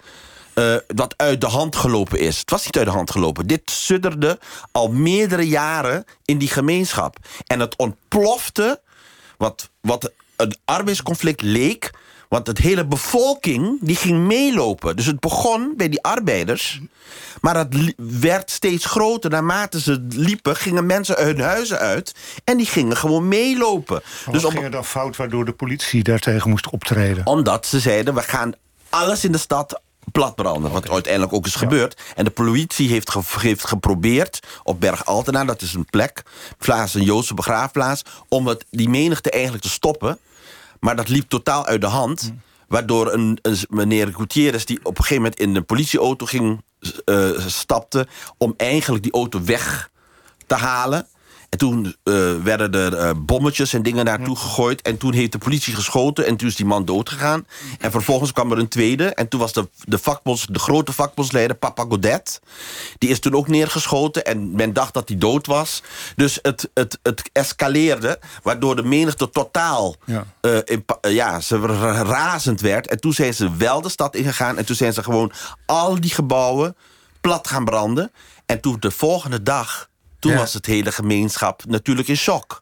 eh, 0.60 0.76
dat 0.88 1.14
uit 1.18 1.42
de 1.42 1.48
hand 1.48 1.76
gelopen 1.76 2.20
is. 2.20 2.40
Het 2.40 2.50
was 2.50 2.66
niet 2.66 2.78
uit 2.78 2.86
de 2.86 2.92
hand 2.92 3.12
gelopen. 3.12 3.48
Dit 3.48 3.62
sudderde 3.72 4.40
al 4.72 4.92
meerdere 4.92 5.48
jaren 5.48 6.06
in 6.26 6.38
die 6.38 6.48
gemeenschap. 6.50 7.18
En 7.48 7.60
het 7.60 7.76
ontplofte 7.76 8.82
wat, 9.38 9.70
wat 9.82 10.12
een 10.36 10.56
arbeidsconflict 10.66 11.42
leek... 11.42 11.92
Want 12.30 12.48
het 12.48 12.58
hele 12.58 12.86
bevolking 12.86 13.78
die 13.82 13.96
ging 13.96 14.18
meelopen. 14.20 14.96
Dus 14.96 15.06
het 15.06 15.20
begon 15.20 15.74
bij 15.78 15.90
die 15.90 16.04
arbeiders. 16.04 16.82
Maar 17.42 17.56
het 17.56 17.94
werd 18.20 18.52
steeds 18.52 18.86
groter. 18.86 19.30
Naarmate 19.30 19.82
ze 19.82 20.06
liepen, 20.10 20.56
gingen 20.56 20.86
mensen 20.86 21.24
hun 21.26 21.40
huizen 21.40 21.80
uit. 21.80 22.16
En 22.44 22.58
die 22.58 22.66
gingen 22.66 22.98
gewoon 22.98 23.28
meelopen. 23.28 24.02
Dus 24.04 24.26
Dus 24.32 24.42
wat 24.42 24.44
op, 24.44 24.52
ging 24.52 24.64
er 24.64 24.72
dan 24.72 24.86
fout 24.86 25.16
waardoor 25.16 25.46
de 25.46 25.52
politie 25.52 26.04
daartegen 26.04 26.50
moest 26.50 26.70
optreden? 26.70 27.26
omdat 27.26 27.66
ze 27.66 27.80
zeiden, 27.80 28.14
we 28.14 28.22
gaan 28.22 28.54
alles 28.90 29.24
in 29.24 29.32
de 29.32 29.38
stad 29.38 29.82
platbranden. 30.12 30.72
Wat 30.72 30.90
uiteindelijk 30.90 31.34
ook 31.34 31.46
is 31.46 31.56
gebeurd. 31.56 32.02
En 32.16 32.24
de 32.24 32.30
politie 32.32 32.90
heeft, 32.90 33.12
ge- 33.12 33.40
heeft 33.40 33.68
geprobeerd 33.68 34.40
op 34.64 34.80
Berg 34.80 35.06
Altena... 35.06 35.46
dat 35.46 35.62
is 35.62 35.74
een 35.74 35.86
plek, 35.86 36.24
plaats 36.58 36.94
een 36.94 37.04
Joodse 37.04 37.34
begraafplaats... 37.34 38.04
om 38.28 38.48
het, 38.48 38.66
die 38.70 38.90
menigte 38.90 39.32
eigenlijk 39.32 39.64
te 39.64 39.70
stoppen. 39.70 40.20
Maar 40.80 40.96
dat 40.96 41.10
liep 41.10 41.30
totaal 41.30 41.66
uit 41.66 41.82
de 41.82 41.88
hand. 41.88 42.34
Waardoor 42.68 43.14
een, 43.14 43.40
een 43.42 43.58
meneer 43.70 44.14
Gutierrez... 44.16 44.64
die 44.64 44.80
op 44.84 44.98
een 44.98 45.04
gegeven 45.04 45.24
moment 45.24 45.40
in 45.40 45.54
de 45.54 45.62
politieauto 45.62 46.26
ging, 46.26 46.62
eh, 47.06 47.30
stapte... 47.46 48.08
om 48.38 48.54
eigenlijk 48.58 49.04
die 49.04 49.14
auto 49.14 49.44
weg 49.44 49.90
te 50.48 50.56
halen. 50.56 51.08
En 51.50 51.58
toen 51.58 51.96
eh, 52.04 52.14
werden 52.44 52.74
er 52.74 52.94
eh, 52.98 53.12
bommetjes 53.18 53.74
en 53.74 53.84
dingen 53.84 54.06
naartoe 54.06 54.36
gegooid. 54.36 54.82
En 54.82 54.98
toen 54.98 55.14
heeft 55.14 55.32
de 55.32 55.38
politie 55.38 55.76
geschoten 55.76 56.26
en 56.26 56.38
toen 56.38 56.48
is 56.48 56.56
die 56.56 56.66
man 56.66 56.86
doodgegaan. 56.86 57.48
En 57.80 57.92
vervolgens 57.92 58.32
kwam 58.32 58.52
er 58.52 58.58
een 58.58 58.68
tweede. 58.68 59.06
En 59.14 59.28
toen 59.28 59.40
was 59.40 59.54
de, 59.54 59.70
de, 59.84 59.98
vakbonds, 59.98 60.46
de 60.50 60.60
grote 60.60 60.94
vakbondsleider, 60.94 61.56
Papa 61.56 61.86
Godet... 61.90 62.40
die 62.98 63.10
is 63.10 63.20
toen 63.20 63.34
ook 63.36 63.48
neergeschoten 63.48 64.26
en 64.26 64.56
men 64.56 64.74
dacht 64.74 64.94
dat 64.94 65.08
hij 65.10 65.18
dood 65.18 65.48
was. 65.48 65.84
Dus 66.16 66.40
het, 66.42 66.70
het, 66.74 67.00
het 67.04 67.30
escaleerde, 67.34 68.20
waardoor 68.44 68.76
de 68.76 68.84
menigte 68.84 69.30
totaal... 69.30 69.96
Ja. 70.06 70.26
eh, 70.42 70.58
in 70.66 70.86
pa- 70.86 71.10
ja, 71.10 71.40
ze 71.40 71.60
ra- 71.60 72.02
razend 72.02 72.62
werd. 72.62 72.88
En 72.88 73.00
toen 73.00 73.14
zijn 73.14 73.34
ze 73.34 73.56
wel 73.56 73.82
de 73.82 73.90
stad 73.90 74.16
ingegaan... 74.16 74.58
en 74.58 74.66
toen 74.66 74.76
zijn 74.76 74.94
ze 74.94 75.04
gewoon 75.04 75.32
al 75.66 76.02
die 76.02 76.12
gebouwen 76.14 76.76
plat 77.22 77.48
gaan 77.48 77.66
branden. 77.66 78.12
En 78.46 78.60
toen 78.62 78.78
de 78.80 78.92
volgende 78.92 79.44
dag... 79.44 79.89
Toen 80.20 80.32
Ja. 80.32 80.38
was 80.38 80.54
het 80.54 80.66
hele 80.66 80.92
gemeenschap 80.92 81.64
natuurlijk 81.68 82.08
in 82.08 82.18
shock. 82.18 82.62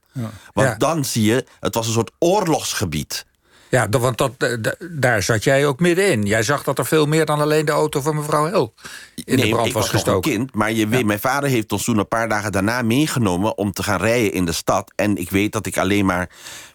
Want 0.54 0.68
Ja. 0.68 0.76
dan 0.76 1.06
zie 1.06 1.24
je, 1.24 1.46
het 1.60 1.74
was 1.76 1.88
een 1.88 1.94
soort 1.94 2.12
oorlogsgebied. 2.20 3.26
Ja, 3.70 3.90
want 3.90 4.18
dat, 4.18 4.32
eh, 4.38 4.54
da- 4.62 4.76
daar 4.92 5.24
zat 5.24 5.44
jij 5.44 5.66
ook 5.66 5.80
middenin. 5.80 6.24
Jij 6.24 6.44
zag 6.44 6.64
dat 6.64 6.78
er 6.78 6.86
veel 6.86 7.06
meer 7.06 7.26
dan 7.26 7.42
alleen 7.42 7.66
de 7.66 7.72
auto 7.72 8.02
van 8.02 8.16
mevrouw 8.16 8.46
Hel 8.46 8.74
in 9.16 9.38
de 9.38 9.50
brand 9.50 9.68
ik 9.68 9.74
was 9.74 9.84
was 9.84 9.92
nog 9.92 10.02
gestoken. 10.02 10.32
een 10.32 10.38
kind, 10.38 10.54
maar 10.54 10.72
je 10.72 10.88
weet, 10.88 11.06
mijn 11.06 11.20
vader 11.20 11.50
heeft 11.50 11.72
ons 11.72 11.84
toen 11.84 11.98
een 11.98 12.08
paar 12.08 12.30
dagen 12.30 12.52
daarna 12.52 12.82
meegenomen 12.82 13.58
om 13.58 13.72
te 13.72 13.84
gaan 13.84 14.00
rijden 14.00 14.32
in 14.34 14.46
de 14.46 14.52
stad. 14.52 14.92
En 14.96 15.18
ik 15.18 15.30
weet 15.30 15.52
dat 15.52 15.66
ik 15.66 15.78
alleen 15.78 16.06
maar, 16.06 16.30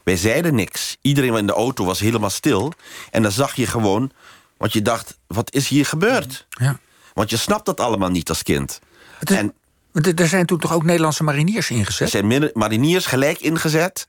wij 0.05 0.17
zeiden 0.17 0.55
niks. 0.55 0.97
Iedereen 1.01 1.35
in 1.37 1.47
de 1.47 1.53
auto 1.53 1.85
was 1.85 2.01
helemaal 2.01 2.31
stil. 2.31 2.73
En 3.11 3.23
dan 3.23 3.33
zag 3.33 3.55
je 3.55 3.67
gewoon, 3.67 4.11
want 4.57 4.73
je 4.73 4.83
dacht, 4.83 5.19
wat 5.27 5.55
is 5.55 5.69
hier 5.69 5.87
gebeurd? 5.87 6.47
Ja. 6.51 6.79
Want 7.13 7.31
je 7.31 7.37
snapt 7.37 7.67
dat 7.67 7.81
allemaal 7.81 8.11
niet 8.11 8.29
als 8.29 8.43
kind. 8.43 8.81
Het 9.19 9.31
is- 9.31 9.37
En 9.37 9.55
Want 9.93 10.07
er- 10.07 10.15
Er 10.15 10.29
zijn 10.29 10.47
toen 10.47 10.59
toch 10.59 10.73
ook 10.73 10.85
Nederlandse 10.85 11.23
mariniers 11.25 11.71
er 11.71 11.77
ingezet? 11.77 12.11
zijn 12.11 12.27
min- 12.27 12.51
mariniers 12.55 13.07
gelijk 13.07 13.39
ingezet. 13.41 14.07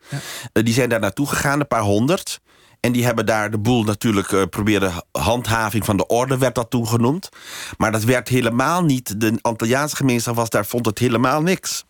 Eh, 0.54 0.64
die 0.64 0.74
zijn 0.74 0.90
daar 0.90 1.00
naartoe 1.00 1.28
gegaan, 1.28 1.60
een 1.60 1.68
paar 1.68 1.82
honderd. 1.82 2.40
En 2.80 2.92
die 2.92 3.06
hebben 3.06 3.26
daar 3.26 3.52
de 3.52 3.60
boel 3.60 3.84
natuurlijk 3.84 4.32
eh, 4.32 4.42
proberen... 4.50 4.92
handhaving 5.12 5.86
van 5.86 5.98
de 5.98 6.08
orde 6.08 6.38
werd 6.38 6.56
dat 6.56 6.70
toen 6.70 6.88
genoemd. 6.88 7.30
Maar 7.78 7.92
dat 7.92 8.04
werd 8.04 8.28
helemaal 8.28 8.84
niet... 8.84 9.20
de 9.22 9.40
Antilliaanse 9.42 9.96
gemeenschap 9.96 10.36
was 10.36 10.50
daar, 10.50 10.66
vond 10.66 10.86
het 10.86 11.00
helemaal 11.00 11.42
niks. 11.42 11.84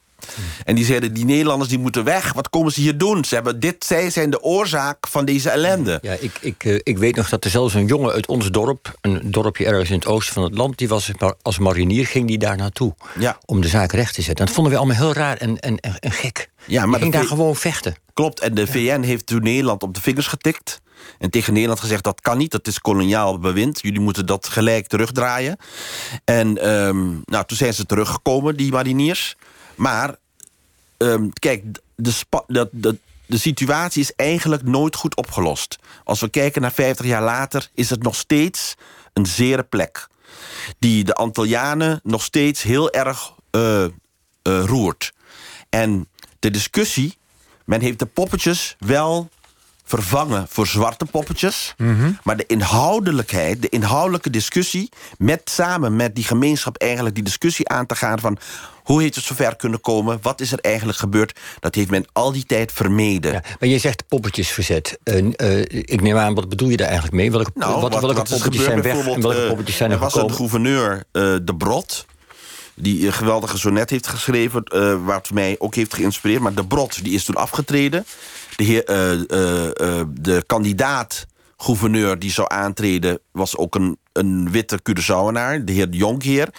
En 0.63 0.75
die 0.75 0.85
zeiden, 0.85 1.13
die 1.13 1.25
Nederlanders 1.25 1.69
die 1.69 1.79
moeten 1.79 2.03
weg. 2.03 2.33
Wat 2.33 2.49
komen 2.49 2.71
ze 2.71 2.81
hier 2.81 2.97
doen? 2.97 3.25
Ze 3.25 3.35
hebben 3.35 3.59
dit, 3.59 3.85
zij 3.85 4.09
zijn 4.09 4.29
de 4.29 4.41
oorzaak 4.41 5.07
van 5.07 5.25
deze 5.25 5.49
ellende. 5.49 5.99
Ja, 6.01 6.13
ik, 6.19 6.31
ik, 6.41 6.63
eh, 6.63 6.79
ik 6.83 6.97
weet 6.97 7.15
nog 7.15 7.29
dat 7.29 7.43
er 7.43 7.49
zelfs 7.49 7.73
een 7.73 7.85
jongen 7.85 8.11
uit 8.11 8.27
ons 8.27 8.51
dorp... 8.51 8.97
een 9.01 9.21
dorpje 9.31 9.65
ergens 9.65 9.89
in 9.89 9.95
het 9.95 10.05
oosten 10.05 10.33
van 10.33 10.43
het 10.43 10.57
land... 10.57 10.77
die 10.77 10.87
was 10.87 11.11
als 11.41 11.57
marinier, 11.57 12.05
ging 12.05 12.27
die 12.27 12.37
daar 12.37 12.57
naartoe. 12.57 12.95
Ja. 13.19 13.37
Om 13.45 13.61
de 13.61 13.67
zaak 13.67 13.91
recht 13.91 14.13
te 14.13 14.21
zetten. 14.21 14.45
Dat 14.45 14.55
vonden 14.55 14.73
we 14.73 14.79
allemaal 14.79 14.97
heel 14.97 15.13
raar 15.13 15.37
en, 15.37 15.59
en, 15.59 15.77
en, 15.77 15.99
en 15.99 16.11
gek. 16.11 16.49
Ja, 16.65 16.79
maar 16.79 16.89
maar 16.89 16.99
ging 16.99 17.13
daar 17.13 17.25
gewoon 17.25 17.55
vechten. 17.55 17.95
Klopt, 18.13 18.39
en 18.39 18.53
de 18.53 18.67
VN 18.67 19.01
heeft 19.01 19.25
toen 19.25 19.43
Nederland 19.43 19.83
op 19.83 19.93
de 19.93 20.01
vingers 20.01 20.27
getikt. 20.27 20.81
En 21.19 21.29
tegen 21.29 21.53
Nederland 21.53 21.79
gezegd, 21.79 22.03
dat 22.03 22.21
kan 22.21 22.37
niet, 22.37 22.51
dat 22.51 22.67
is 22.67 22.79
koloniaal 22.79 23.39
bewind. 23.39 23.81
Jullie 23.81 23.99
moeten 23.99 24.25
dat 24.25 24.47
gelijk 24.47 24.87
terugdraaien. 24.87 25.57
En 26.25 26.57
ehm, 26.57 27.05
nou, 27.25 27.45
toen 27.45 27.57
zijn 27.57 27.73
ze 27.73 27.85
teruggekomen, 27.85 28.57
die 28.57 28.71
mariniers. 28.71 29.35
Maar, 29.75 30.15
ehm, 30.97 31.29
kijk, 31.39 31.63
de, 31.95 32.97
de 33.25 33.37
situatie 33.37 34.01
is 34.01 34.15
eigenlijk 34.15 34.63
nooit 34.63 34.95
goed 34.95 35.15
opgelost. 35.15 35.77
Als 36.03 36.19
we 36.19 36.29
kijken 36.29 36.61
naar 36.61 36.71
50 36.71 37.05
jaar 37.05 37.23
later, 37.23 37.69
is 37.73 37.89
het 37.89 38.03
nog 38.03 38.15
steeds 38.15 38.75
een 39.13 39.25
zere 39.25 39.63
plek. 39.63 40.07
Die 40.79 41.03
de 41.03 41.13
Antillianen 41.13 41.99
nog 42.03 42.23
steeds 42.23 42.61
heel 42.61 42.91
erg 42.91 43.33
eh, 43.51 43.83
eh, 43.83 43.91
roert. 44.41 45.13
En 45.69 46.07
de 46.39 46.51
discussie, 46.51 47.17
men 47.65 47.81
heeft 47.81 47.99
de 47.99 48.05
poppetjes 48.05 48.75
wel 48.79 49.29
vervangen 49.83 50.45
voor 50.49 50.67
zwarte 50.67 51.05
poppetjes. 51.05 51.75
Maar 52.23 52.37
de 52.37 52.45
inhoudelijkheid, 52.45 53.61
de 53.61 53.69
inhoudelijke 53.69 54.29
discussie... 54.29 54.89
met 55.17 55.41
samen 55.43 55.95
met 55.95 56.15
die 56.15 56.23
gemeenschap 56.23 56.77
eigenlijk 56.77 57.15
die 57.15 57.23
discussie 57.23 57.69
aan 57.69 57.85
te 57.85 57.95
gaan... 57.95 58.19
van 58.19 58.37
hoe 58.83 59.01
heeft 59.01 59.15
het 59.15 59.23
zover 59.23 59.55
kunnen 59.55 59.81
komen, 59.81 60.19
wat 60.21 60.41
is 60.41 60.51
er 60.51 60.59
eigenlijk 60.59 60.97
gebeurd... 60.97 61.39
dat 61.59 61.75
heeft 61.75 61.89
men 61.89 62.05
al 62.13 62.31
die 62.31 62.45
tijd 62.45 62.71
vermeden. 62.71 63.31
Ja, 63.31 63.41
maar 63.59 63.69
je 63.69 63.77
zegt 63.77 64.07
poppetjesverzet. 64.07 64.97
Eh, 65.03 65.17
eh, 65.35 65.59
ik 65.69 66.01
neem 66.01 66.17
aan, 66.17 66.33
wat 66.33 66.49
bedoel 66.49 66.69
je 66.69 66.77
daar 66.77 66.87
eigenlijk 66.87 67.15
mee? 67.15 67.31
Welke, 67.31 67.51
Nou, 67.53 67.81
wat, 67.81 67.81
wat, 67.81 68.01
welke 68.01 68.15
wat 68.15 68.29
poppetjes 68.29 68.63
zijn 68.63 68.81
weg 68.81 69.07
en 69.07 69.21
welke 69.21 69.41
eh, 69.41 69.47
poppetjes 69.47 69.77
zijn 69.77 69.89
er, 69.91 69.95
er 69.95 70.01
was 70.01 70.15
een 70.15 70.33
gouverneur, 70.33 71.03
eh, 71.11 71.35
De 71.43 71.55
Brot... 71.57 72.05
die 72.75 73.05
een 73.05 73.13
geweldige 73.13 73.57
sonnet 73.57 73.89
heeft 73.89 74.07
geschreven... 74.07 74.63
eh 74.63 75.05
wat 75.05 75.29
mij 75.31 75.55
ook 75.59 75.75
heeft 75.75 75.93
geïnspireerd. 75.93 76.41
Maar 76.41 76.53
De 76.53 76.65
Brot 76.65 77.03
die 77.03 77.13
is 77.13 77.23
toen 77.25 77.35
afgetreden. 77.35 78.05
De, 78.55 78.63
heer, 78.63 78.83
eh, 78.83 79.11
eh, 79.11 79.99
eh, 79.99 80.07
de 80.13 80.43
kandidaat 80.45 81.25
gouverneur 81.57 82.19
die 82.19 82.31
zou 82.31 82.47
aantreden... 82.51 83.19
was 83.31 83.57
ook 83.57 83.75
een, 83.75 83.97
een 84.13 84.51
witte 84.51 84.79
Curaçaoenaar, 84.89 85.63
de 85.63 85.71
heer 85.71 85.89
Jonkheer... 85.89 86.49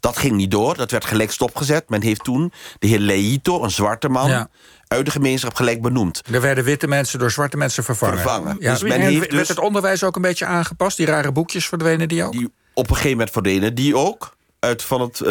Dat 0.00 0.18
ging 0.18 0.36
niet 0.36 0.50
door, 0.50 0.76
dat 0.76 0.90
werd 0.90 1.04
gelijk 1.04 1.30
stopgezet. 1.30 1.88
Men 1.88 2.02
heeft 2.02 2.24
toen 2.24 2.52
de 2.78 2.86
heer 2.86 2.98
Leito, 2.98 3.62
een 3.62 3.70
zwarte 3.70 4.08
man... 4.08 4.28
Ja. 4.28 4.48
uit 4.88 5.04
de 5.04 5.10
gemeenschap 5.10 5.54
gelijk 5.54 5.82
benoemd. 5.82 6.22
Er 6.30 6.40
werden 6.40 6.64
witte 6.64 6.86
mensen 6.86 7.18
door 7.18 7.30
zwarte 7.30 7.56
mensen 7.56 7.84
vervangen. 7.84 8.18
Vervangen. 8.18 8.56
Ja, 8.60 8.72
Dus 8.72 8.82
men 8.82 8.92
en 8.92 9.00
heeft 9.00 9.18
werd 9.18 9.30
dus- 9.30 9.48
het 9.48 9.58
onderwijs 9.58 10.04
ook 10.04 10.16
een 10.16 10.22
beetje 10.22 10.46
aangepast? 10.46 10.96
Die 10.96 11.06
rare 11.06 11.32
boekjes 11.32 11.66
verdwenen 11.66 12.08
die 12.08 12.24
ook? 12.24 12.32
die 12.32 12.52
op 12.74 12.88
een 12.88 12.94
gegeven 12.94 13.10
moment 13.10 13.30
verdwenen 13.30 13.74
die 13.74 13.96
ook 13.96 14.36
uit, 14.60 14.82
van 14.82 15.00
het, 15.00 15.24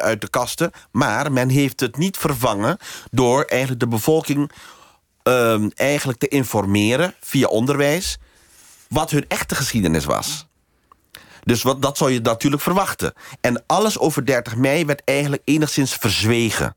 uit 0.00 0.20
de 0.20 0.28
kasten. 0.30 0.70
Maar 0.90 1.32
men 1.32 1.48
heeft 1.48 1.80
het 1.80 1.96
niet 1.96 2.16
vervangen 2.16 2.76
door 3.10 3.42
eigenlijk 3.42 3.80
de 3.80 3.88
bevolking 3.88 4.50
ehm, 5.22 5.68
eigenlijk 5.74 6.18
te 6.18 6.28
informeren 6.28 7.14
via 7.20 7.46
onderwijs 7.46 8.18
wat 8.88 9.10
hun 9.10 9.24
echte 9.28 9.54
geschiedenis 9.54 10.04
was. 10.04 10.46
Dus 11.44 11.62
wat, 11.62 11.82
dat 11.82 11.96
zou 11.96 12.10
je 12.10 12.20
natuurlijk 12.20 12.62
verwachten. 12.62 13.12
En 13.40 13.62
alles 13.66 13.98
over 13.98 14.26
30 14.26 14.56
mei 14.56 14.84
werd 14.84 15.02
eigenlijk 15.04 15.42
enigszins 15.44 15.94
verzwegen. 15.94 16.76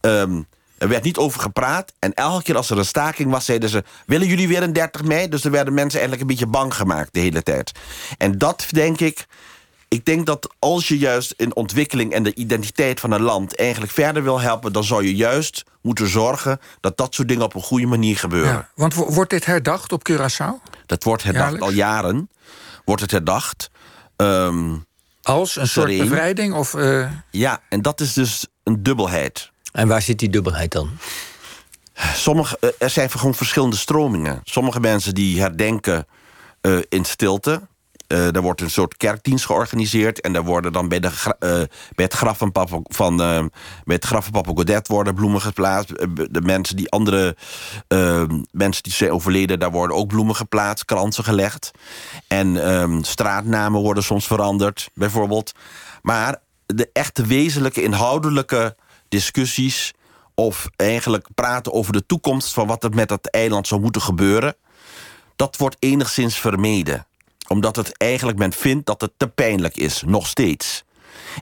Ehm, 0.00 0.42
er 0.78 0.88
werd 0.88 1.04
niet 1.04 1.16
over 1.16 1.40
gepraat. 1.40 1.92
En 1.98 2.14
elke 2.14 2.42
keer 2.42 2.56
als 2.56 2.70
er 2.70 2.78
een 2.78 2.84
staking 2.84 3.30
was, 3.30 3.44
zeiden 3.44 3.68
ze... 3.68 3.84
willen 4.06 4.26
jullie 4.26 4.48
weer 4.48 4.62
een 4.62 4.72
30 4.72 5.02
mei? 5.02 5.28
Dus 5.28 5.44
er 5.44 5.50
werden 5.50 5.74
mensen 5.74 6.00
eigenlijk 6.00 6.30
een 6.30 6.36
beetje 6.36 6.52
bang 6.52 6.74
gemaakt 6.74 7.14
de 7.14 7.20
hele 7.20 7.42
tijd. 7.42 7.72
En 8.18 8.38
dat 8.38 8.66
denk 8.70 9.00
ik... 9.00 9.26
Ik 9.92 10.04
denk 10.04 10.26
dat 10.26 10.54
als 10.58 10.88
je 10.88 10.98
juist 10.98 11.34
in 11.36 11.54
ontwikkeling 11.56 12.12
en 12.12 12.22
de 12.22 12.34
identiteit 12.34 13.00
van 13.00 13.10
een 13.12 13.20
land... 13.22 13.56
eigenlijk 13.56 13.92
verder 13.92 14.22
wil 14.22 14.40
helpen... 14.40 14.72
dan 14.72 14.84
zou 14.84 15.04
je 15.04 15.14
juist 15.16 15.64
moeten 15.82 16.08
zorgen 16.08 16.60
dat 16.80 16.96
dat 16.96 17.14
soort 17.14 17.28
dingen 17.28 17.44
op 17.44 17.54
een 17.54 17.60
goede 17.62 17.86
manier 17.86 18.16
gebeuren. 18.18 18.52
Ja, 18.52 18.68
want 18.74 18.94
wo- 18.94 19.10
wordt 19.12 19.30
dit 19.30 19.44
herdacht 19.44 19.92
op 19.92 20.08
Curaçao? 20.10 20.70
Dat 20.86 21.04
wordt 21.04 21.22
herdacht 21.22 21.44
Jaarlijks? 21.44 21.66
al 21.66 21.72
jaren. 21.72 22.30
Wordt 22.84 23.02
het 23.02 23.10
herdacht. 23.10 23.70
Ehm, 24.16 24.74
Als 25.22 25.56
een 25.56 25.68
soort 25.68 25.88
Sereen. 25.90 26.08
bevrijding? 26.08 26.54
Of, 26.54 26.74
eh, 26.74 27.10
ja, 27.30 27.60
en 27.68 27.82
dat 27.82 28.00
is 28.00 28.12
dus 28.12 28.46
een 28.62 28.82
dubbelheid. 28.82 29.50
En 29.72 29.88
waar 29.88 30.02
zit 30.02 30.18
die 30.18 30.30
dubbelheid 30.30 30.72
dan? 30.72 30.90
Sommige, 32.14 32.56
eh, 32.60 32.68
er 32.78 32.90
zijn 32.90 33.10
gewoon 33.10 33.34
verschillende 33.34 33.76
stromingen. 33.76 34.40
Sommige 34.44 34.80
mensen 34.80 35.14
die 35.14 35.40
herdenken 35.40 36.06
eh, 36.60 36.78
in 36.88 37.04
stilte. 37.04 37.62
Eh 38.12 38.36
er 38.36 38.42
wordt 38.42 38.60
een 38.60 38.70
soort 38.70 38.96
kerkdienst 38.96 39.46
georganiseerd. 39.46 40.20
En 40.20 40.32
daar 40.32 40.44
worden 40.44 40.72
dan 40.72 40.88
bij, 40.88 41.00
de, 41.00 41.08
eh, 41.08 41.48
bij 41.94 42.04
het 42.04 42.12
graf 42.12 42.38
van 42.38 42.52
Papa, 42.52 42.78
van, 42.82 43.22
eh, 43.22 43.44
bij 43.84 43.94
het 43.94 44.04
graf 44.04 44.24
van 44.24 44.32
Papa 44.32 44.52
Godet 44.54 44.88
worden 44.88 45.14
bloemen 45.14 45.40
geplaatst. 45.40 45.88
De 46.30 46.40
mensen 46.40 46.76
die 46.76 46.90
andere 46.90 47.36
mensen 48.50 48.82
die 48.82 48.92
zijn 48.92 49.10
overleden, 49.10 49.58
daar 49.58 49.70
worden 49.70 49.96
ook 49.96 50.08
bloemen 50.08 50.36
geplaatst, 50.36 50.84
kransen 50.84 51.24
gelegd. 51.24 51.70
En 52.28 52.64
ehm, 52.64 53.02
straatnamen 53.02 53.80
worden 53.80 54.02
soms 54.02 54.26
veranderd, 54.26 54.90
bijvoorbeeld. 54.94 55.52
Maar 56.02 56.40
de 56.66 56.90
echte 56.92 57.26
wezenlijke, 57.26 57.82
inhoudelijke 57.82 58.76
discussies 59.08 59.92
of 60.34 60.68
eigenlijk 60.76 61.28
praten 61.34 61.72
over 61.72 61.92
de 61.92 62.06
toekomst 62.06 62.52
van 62.52 62.66
wat 62.66 62.84
er 62.84 62.94
met 62.94 63.08
dat 63.08 63.26
eiland 63.30 63.66
zou 63.66 63.80
moeten 63.80 64.02
gebeuren, 64.02 64.56
dat 65.36 65.56
wordt 65.56 65.76
enigszins 65.78 66.38
vermeden. 66.38 67.06
Omdat 67.52 67.76
het 67.76 67.96
eigenlijk 67.96 68.38
men 68.38 68.52
vindt 68.52 68.86
dat 68.86 69.00
het 69.00 69.12
te 69.16 69.28
pijnlijk 69.28 69.76
is, 69.76 70.02
nog 70.06 70.26
steeds. 70.26 70.84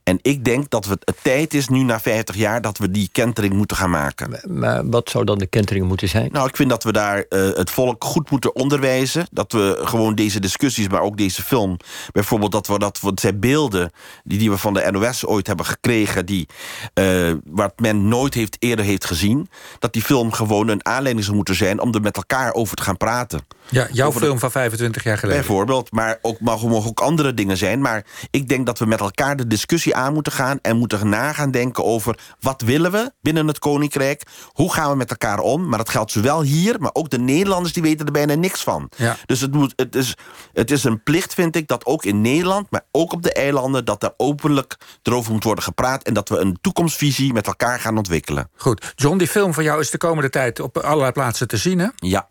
En 0.05 0.19
ik 0.23 0.45
denk 0.45 0.71
dat 0.71 0.85
het, 0.85 1.03
het 1.05 1.17
tijd 1.23 1.55
is 1.55 1.69
nu 1.69 1.83
na 1.83 2.01
50 2.01 2.37
jaar 2.37 2.61
dat 2.61 2.79
we 2.79 2.91
die 2.91 3.09
kentering 3.13 3.55
moeten 3.55 3.77
gaan 3.77 3.91
maken. 3.91 4.41
Maar 4.49 4.89
wat 4.89 5.11
zou 5.11 5.25
dan 5.25 5.39
de 5.39 5.47
kentering 5.47 5.87
moeten 5.87 6.09
zijn? 6.09 6.29
Nou, 6.33 6.49
ik 6.49 6.57
vind 6.57 6.71
dat 6.71 6.83
we 6.85 6.93
daar 6.93 7.25
eh, 7.29 7.41
het 7.55 7.71
volk 7.71 8.05
goed 8.05 8.31
moeten 8.31 8.55
onderwijzen. 8.55 9.27
Dat 9.31 9.53
we 9.53 9.79
gewoon 9.83 10.15
deze 10.15 10.41
discussies, 10.41 10.89
maar 10.89 11.01
ook 11.03 11.17
deze 11.17 11.43
film... 11.43 11.77
bijvoorbeeld 12.13 12.53
dat 12.53 12.67
we 12.67 12.79
dat 12.79 13.01
wat 13.01 13.21
zijn 13.21 13.41
beelden 13.41 13.91
die, 14.25 14.39
die 14.39 14.51
we 14.51 14.59
van 14.59 14.75
de 14.75 14.89
NOS 14.91 15.27
ooit 15.27 15.47
hebben 15.47 15.67
gekregen... 15.67 16.27
Die, 16.27 16.49
eh, 16.95 17.33
wat 17.45 17.73
men 17.81 18.09
nooit 18.09 18.35
heeft, 18.35 18.57
eerder 18.59 18.85
heeft 18.85 19.05
gezien... 19.05 19.49
dat 19.79 19.93
die 19.93 20.03
film 20.03 20.33
gewoon 20.33 20.69
een 20.69 20.87
aanleiding 20.87 21.25
zou 21.25 21.37
moeten 21.37 21.55
zijn... 21.55 21.81
om 21.81 21.95
er 21.95 22.01
met 22.01 22.17
elkaar 22.17 22.53
over 22.55 22.77
te 22.77 22.83
gaan 22.83 22.97
praten. 22.97 23.41
ja, 23.69 23.89
jouw 23.93 24.07
Over 24.09 24.21
de- 24.21 24.27
film 24.27 24.39
van 24.39 24.51
25 24.51 25.05
jaar 25.05 25.19
geleden. 25.19 25.41
Bijvoorbeeld, 25.41 25.93
maar 25.93 26.19
ook 26.23 26.41
mogen 26.41 26.69
mogen 26.69 26.91
ook 26.91 27.01
andere 27.01 27.35
dingen 27.35 27.57
zijn. 27.57 27.81
Maar 27.81 28.05
ik 28.31 28.49
denk 28.49 28.67
dat 28.67 28.79
we 28.79 28.87
met 28.87 29.01
elkaar 29.01 29.37
de 29.37 29.47
discussie 29.47 29.60
aan 29.95 30.13
moeten 30.13 30.33
gaan... 30.33 30.59
en 30.63 30.77
moeten 30.77 31.09
na 31.09 31.33
gaan 31.33 31.51
denken 31.51 31.85
over 31.85 32.19
wat 32.41 32.63
willen 32.63 32.93
we 32.93 33.13
binnen 33.21 33.47
het 33.47 33.59
Koninkrijk... 33.59 34.23
hoe 34.47 34.73
gaan 34.73 34.91
we 34.91 34.97
met 34.97 35.11
elkaar 35.11 35.39
om. 35.39 35.69
Maar 35.69 35.79
dat 35.79 35.89
geldt 35.89 36.13
zowel 36.13 36.43
hier, 36.43 36.81
maar 36.81 36.91
ook 36.93 37.11
de 37.11 37.19
Nederlanders... 37.19 37.73
die 37.73 37.83
weten 37.83 38.07
er 38.07 38.13
bijna 38.13 38.35
niks 38.35 38.63
van. 38.63 38.91
Ja. 38.97 39.17
Dus 39.27 39.41
het, 39.41 39.53
moet, 39.53 39.73
het, 39.77 39.95
is, 39.95 40.17
het 40.53 40.71
is 40.71 40.85
een 40.85 41.03
plicht, 41.03 41.35
vind 41.35 41.57
ik, 41.57 41.69
dat 41.69 41.87
ook 41.87 42.05
in 42.05 42.21
Nederland... 42.21 42.71
maar 42.71 42.85
ook 42.91 43.13
op 43.13 43.23
de 43.23 43.33
eilanden, 43.33 43.85
dat 43.85 44.01
daar 44.01 44.15
openlijk 44.17 44.77
erover 45.03 45.33
moet 45.33 45.45
worden 45.45 45.65
gepraat... 45.65 46.03
en 46.03 46.15
dat 46.15 46.29
we 46.29 46.39
een 46.39 46.59
toekomstvisie 46.61 47.33
met 47.33 47.47
elkaar 47.47 47.81
gaan 47.81 47.97
ontwikkelen. 47.97 48.51
Goed. 48.57 48.93
John, 48.97 49.19
die 49.19 49.29
film 49.29 49.55
van 49.55 49.65
jou 49.65 49.81
is 49.81 49.91
de 49.91 49.99
komende 49.99 50.31
tijd 50.31 50.61
op 50.61 50.79
allerlei 50.79 51.13
plaatsen 51.13 51.49
te 51.49 51.57
zien, 51.57 51.79
hè? 51.79 51.89
Ja. 51.97 52.30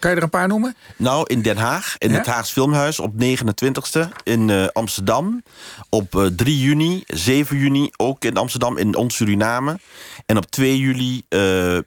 Kan 0.00 0.10
je 0.10 0.16
er 0.16 0.22
een 0.22 0.30
paar 0.30 0.48
noemen? 0.48 0.74
Nou, 0.96 1.24
in 1.26 1.42
Den 1.42 1.56
Haag, 1.56 1.94
in 1.98 2.10
Ja? 2.10 2.16
het 2.16 2.26
Haags 2.26 2.50
Filmhuis 2.50 2.98
op 3.00 3.12
29e. 3.14 4.08
In 4.22 4.50
eh, 4.50 4.66
Amsterdam 4.72 5.42
op 5.88 6.16
eh, 6.16 6.26
3 6.26 6.58
juni, 6.58 7.02
7 7.06 7.56
juni 7.58 7.90
ook 7.96 8.24
in 8.24 8.36
Amsterdam 8.36 8.76
in 8.78 8.96
ons 8.96 9.16
Suriname. 9.16 9.78
En 10.26 10.36
op 10.36 10.50
2 10.50 10.78
juli 10.78 11.22
eh, 11.28 11.38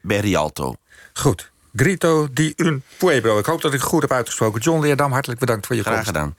bij 0.02 0.20
Rialto. 0.20 0.76
Goed. 1.14 1.52
Grito 1.76 2.28
di 2.34 2.54
un 2.56 2.84
pueblo. 2.98 3.38
Ik 3.40 3.46
hoop 3.46 3.62
dat 3.62 3.74
ik 3.74 3.80
het 3.80 3.90
goed 3.90 4.02
heb 4.02 4.12
uitgesproken. 4.12 4.62
John 4.62 4.82
Leerdam, 4.82 5.12
hartelijk 5.12 5.40
bedankt 5.40 5.66
voor 5.68 5.76
je 5.76 5.82
Graag 5.82 5.94
komst. 5.94 6.08
gedaan. 6.08 6.36